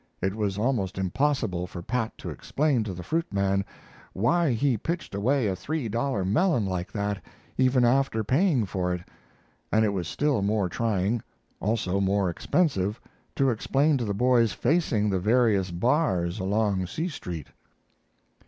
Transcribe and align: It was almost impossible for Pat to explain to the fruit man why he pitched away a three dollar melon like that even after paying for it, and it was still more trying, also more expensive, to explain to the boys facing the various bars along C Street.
It 0.19 0.33
was 0.33 0.57
almost 0.57 0.97
impossible 0.97 1.67
for 1.67 1.83
Pat 1.83 2.17
to 2.17 2.31
explain 2.31 2.83
to 2.85 2.93
the 2.95 3.03
fruit 3.03 3.31
man 3.31 3.63
why 4.13 4.49
he 4.51 4.75
pitched 4.75 5.13
away 5.13 5.45
a 5.45 5.55
three 5.55 5.87
dollar 5.87 6.25
melon 6.25 6.65
like 6.65 6.91
that 6.93 7.21
even 7.55 7.85
after 7.85 8.23
paying 8.23 8.65
for 8.65 8.91
it, 8.95 9.03
and 9.71 9.85
it 9.85 9.89
was 9.93 10.07
still 10.07 10.41
more 10.41 10.67
trying, 10.69 11.21
also 11.59 12.01
more 12.01 12.31
expensive, 12.31 12.99
to 13.35 13.51
explain 13.51 13.95
to 13.99 14.03
the 14.05 14.15
boys 14.15 14.53
facing 14.53 15.07
the 15.07 15.19
various 15.19 15.69
bars 15.69 16.39
along 16.39 16.87
C 16.87 17.07
Street. 17.07 17.49